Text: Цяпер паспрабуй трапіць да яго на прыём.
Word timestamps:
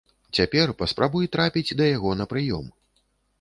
Цяпер 0.37 0.71
паспрабуй 0.79 1.29
трапіць 1.35 1.75
да 1.83 1.91
яго 1.91 2.15
на 2.23 2.29
прыём. 2.33 2.65